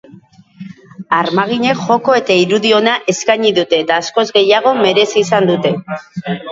Armaginek 1.17 1.83
joko 1.89 2.17
eta 2.21 2.39
irudi 2.45 2.73
ona 2.81 2.97
eskaini 3.15 3.55
dute 3.61 3.83
eta 3.85 4.03
askoz 4.07 4.29
gehiago 4.41 4.77
merezi 4.85 5.27
izan 5.27 5.55
dute. 5.55 5.79